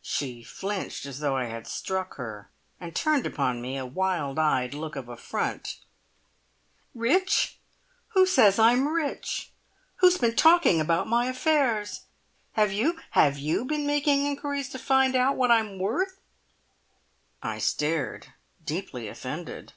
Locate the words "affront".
5.10-5.76